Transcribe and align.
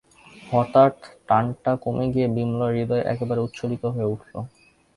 হঠাৎ 0.47 0.93
টানটা 1.27 1.71
কমে 1.83 2.05
গিয়ে 2.13 2.27
বিমলার 2.35 2.71
হৃদয় 2.77 3.03
একেবারে 3.13 3.39
উচ্ছ্বসিত 3.41 3.83
হয়ে 3.93 4.11
উঠল। 4.13 4.33